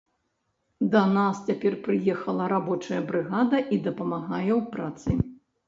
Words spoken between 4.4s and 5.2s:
ў працы.